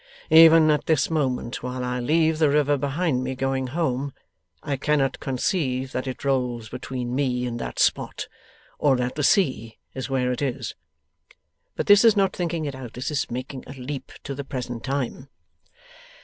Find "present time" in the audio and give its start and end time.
14.43-15.29